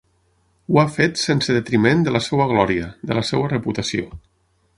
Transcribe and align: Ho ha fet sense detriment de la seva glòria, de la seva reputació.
Ho 0.71 0.77
ha 0.83 0.85
fet 0.95 1.21
sense 1.23 1.57
detriment 1.57 2.01
de 2.07 2.15
la 2.15 2.23
seva 2.29 2.49
glòria, 2.53 2.89
de 3.13 3.19
la 3.19 3.25
seva 3.33 3.53
reputació. 3.57 4.11